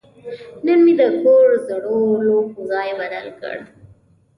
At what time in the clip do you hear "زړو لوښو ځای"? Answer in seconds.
1.67-2.89